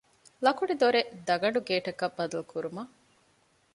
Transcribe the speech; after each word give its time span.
ލަކުޑިދޮރެއް 0.45 1.11
ދަގަނޑުގޭޓަކަށް 1.27 2.15
ބަދަލުކުރުމަށް 2.17 2.93